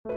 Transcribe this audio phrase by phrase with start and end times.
[0.00, 0.16] Assalamualaikum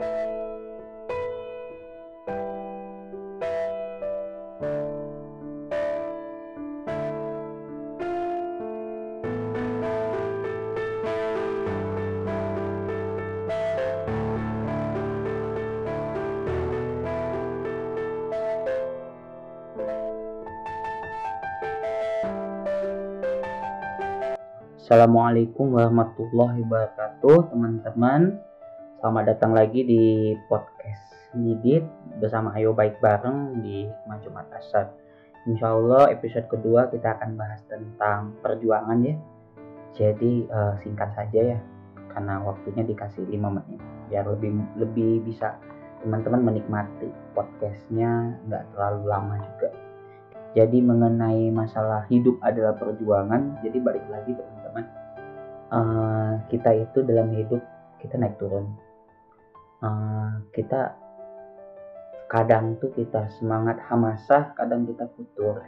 [25.76, 28.40] warahmatullahi wabarakatuh teman-teman
[29.04, 31.84] Selamat datang lagi di podcast Nidit
[32.24, 34.96] bersama Ayo Baik Bareng di Hikmah Jumat Asar
[35.44, 39.20] Insya Allah episode kedua kita akan bahas tentang perjuangan ya.
[39.92, 41.60] Jadi uh, singkat saja ya
[42.16, 43.84] karena waktunya dikasih 5 menit.
[44.08, 45.60] Biar lebih lebih bisa
[46.00, 49.70] teman-teman menikmati podcastnya nggak terlalu lama juga.
[50.56, 54.86] Jadi mengenai masalah hidup adalah perjuangan jadi balik lagi teman-teman.
[55.76, 57.60] Uh, kita itu dalam hidup
[58.00, 58.93] kita naik turun
[59.84, 60.96] uh, kita
[62.32, 65.62] kadang tuh kita semangat hamasah kadang kita futur.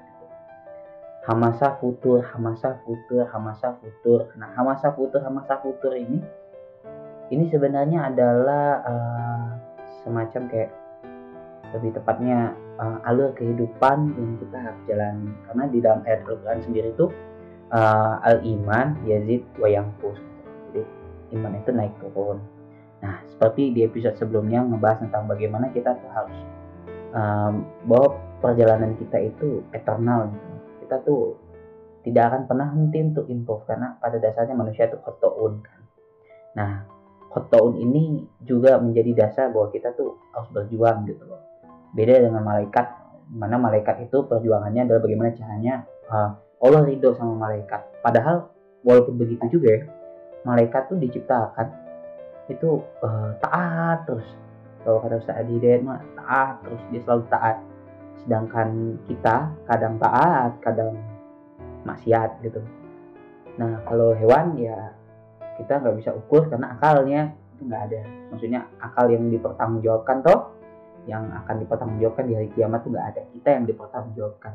[1.25, 4.33] Hamasah futur hamasah futur hamasah futur.
[4.39, 6.21] Nah hamasah futur hamasah futur ini
[7.33, 9.45] ini sebenarnya adalah uh,
[10.05, 10.71] semacam kayak
[11.73, 15.33] lebih tepatnya uh, alur kehidupan yang kita harus jalani.
[15.49, 17.09] Karena di dalam ayat Al-Quran sendiri itu
[17.73, 20.21] uh, al iman yazid wayangkus.
[20.69, 20.85] Jadi
[21.33, 22.37] iman itu naik turun
[23.05, 26.37] nah seperti di episode sebelumnya ngebahas tentang bagaimana kita tuh harus
[27.13, 30.49] um, bahwa perjalanan kita itu eternal gitu.
[30.85, 31.21] Kita tuh
[32.05, 35.79] tidak akan pernah henti untuk improve karena pada dasarnya manusia itu khotoun kan.
[36.57, 36.71] Nah
[37.33, 41.41] khotoun ini juga menjadi dasar bahwa kita tuh harus berjuang gitu loh.
[41.93, 48.01] Beda dengan malaikat mana malaikat itu perjuangannya adalah bagaimana caranya uh, Allah ridho sama malaikat.
[48.05, 48.53] Padahal
[48.85, 49.81] walaupun begitu juga ya
[50.45, 51.84] malaikat tuh diciptakan
[52.45, 54.27] itu uh, taat terus
[54.85, 57.57] kalau kata Ustaz Adi Hidayat mah taat terus dia selalu taat.
[58.21, 58.69] Sedangkan
[59.09, 60.93] kita kadang taat kadang
[61.89, 62.61] maksiat gitu.
[63.57, 64.93] Nah kalau hewan ya
[65.57, 68.01] kita nggak bisa ukur karena akalnya itu nggak ada.
[68.29, 70.53] Maksudnya akal yang dipertanggungjawabkan toh
[71.09, 73.21] yang akan dipertanggungjawabkan di hari kiamat tuh nggak ada.
[73.33, 74.53] Kita yang dipertanggungjawabkan.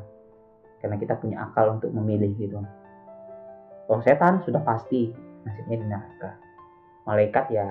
[0.79, 2.55] Karena kita punya akal untuk memilih gitu.
[3.83, 5.11] Kalau setan sudah pasti
[5.43, 6.50] nasibnya di neraka
[7.07, 7.65] malaikat ya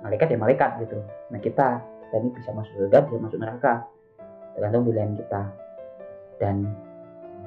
[0.00, 0.98] malaikat ya malaikat gitu.
[1.34, 3.84] Nah kita kita ini bisa masuk surga bisa masuk neraka.
[4.56, 5.42] Tergantung pilihan kita.
[6.38, 6.56] Dan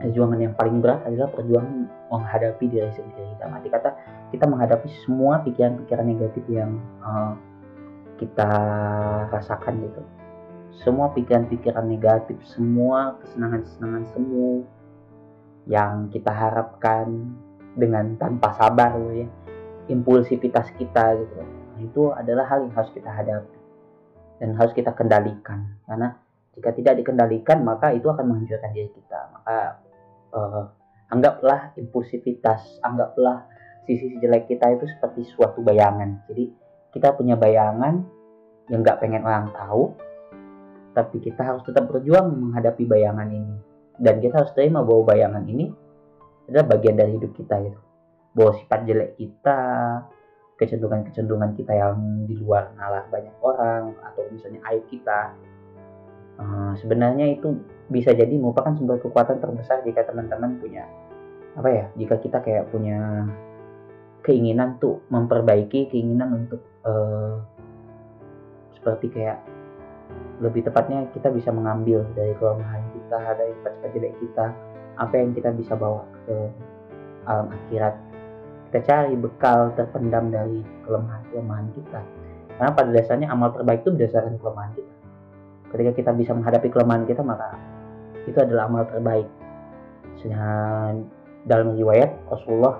[0.01, 3.37] perjuangan yang paling berat adalah perjuangan menghadapi diri sendiri.
[3.37, 3.89] Kita mati kata
[4.31, 7.35] kita menghadapi semua pikiran-pikiran negatif yang uh,
[8.21, 8.51] kita
[9.33, 10.01] rasakan gitu.
[10.71, 14.63] Semua pikiran-pikiran negatif, semua kesenangan-kesenangan semu
[15.67, 17.35] yang kita harapkan
[17.75, 19.27] dengan tanpa sabar ya,
[19.89, 21.33] impulsivitas kita gitu.
[21.41, 23.57] Nah, itu adalah hal yang harus kita hadapi
[24.41, 26.17] dan harus kita kendalikan karena
[26.57, 29.19] jika tidak dikendalikan maka itu akan menghancurkan diri kita.
[29.33, 29.57] Maka
[30.35, 30.63] uh,
[31.09, 33.47] anggaplah impulsivitas, anggaplah
[33.87, 36.21] sisi jelek kita itu seperti suatu bayangan.
[36.29, 36.51] Jadi
[36.91, 38.03] kita punya bayangan
[38.67, 39.95] yang nggak pengen orang tahu,
[40.91, 43.55] tapi kita harus tetap berjuang menghadapi bayangan ini
[44.01, 45.71] dan kita harus terima bahwa bayangan ini
[46.49, 47.79] adalah bagian dari hidup kita gitu
[48.31, 49.59] bahwa sifat jelek kita
[50.61, 51.97] kecenderungan-kecenderungan kita yang
[52.29, 55.33] di luar nalar banyak orang atau misalnya aib kita
[56.37, 57.57] uh, sebenarnya itu
[57.89, 60.85] bisa jadi merupakan sumber kekuatan terbesar jika teman-teman punya
[61.57, 63.27] apa ya jika kita kayak punya
[64.21, 67.41] keinginan tuh memperbaiki keinginan untuk uh,
[68.77, 69.41] seperti kayak
[70.41, 74.45] lebih tepatnya kita bisa mengambil dari kelemahan kita dari sifat jelek kita
[75.01, 76.35] apa yang kita bisa bawa ke
[77.25, 78.10] alam akhirat
[78.71, 81.99] kita cari bekal terpendam dari kelemahan-kelemahan kita.
[82.55, 84.93] Karena pada dasarnya amal terbaik itu berdasarkan kelemahan kita.
[85.75, 87.59] Ketika kita bisa menghadapi kelemahan kita maka
[88.23, 89.27] itu adalah amal terbaik.
[90.23, 90.47] Sehingga
[91.51, 92.79] dalam riwayat Rasulullah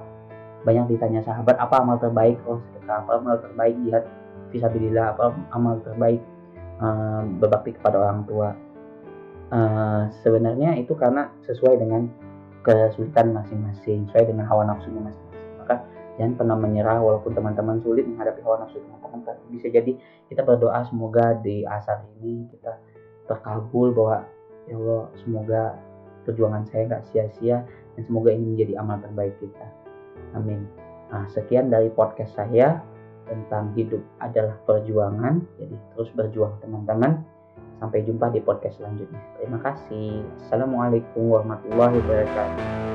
[0.64, 2.40] banyak ditanya sahabat apa amal terbaik?
[2.48, 3.76] Oh sedekah apa amal terbaik?
[3.84, 4.08] Jihad
[4.56, 6.24] visabilillah apa amal terbaik?
[6.80, 8.56] Uh, berbakti kepada orang tua.
[9.52, 12.08] Uh, sebenarnya itu karena sesuai dengan
[12.64, 15.31] kesulitan masing-masing sesuai dengan hawa nafsunya masing-masing
[15.72, 15.88] maka
[16.20, 19.96] jangan pernah menyerah walaupun teman-teman sulit menghadapi hawa nafsu teman-teman bisa jadi
[20.28, 22.76] kita berdoa semoga di asar ini kita
[23.32, 24.28] terkabul bahwa
[24.68, 25.62] ya Allah semoga
[26.28, 27.64] perjuangan saya nggak sia-sia
[27.96, 29.68] dan semoga ini menjadi amal terbaik kita
[30.36, 30.68] amin
[31.08, 32.84] nah sekian dari podcast saya
[33.32, 35.40] tentang hidup adalah perjuangan.
[35.56, 37.24] Jadi terus berjuang teman-teman.
[37.80, 39.18] Sampai jumpa di podcast selanjutnya.
[39.42, 40.22] Terima kasih.
[40.46, 42.91] Assalamualaikum warahmatullahi wabarakatuh.